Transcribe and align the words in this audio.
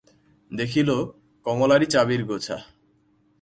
দেখিল, 0.51 0.89
কমলারই 1.45 1.85
চাবির 1.85 2.21
গোছা। 2.25 2.57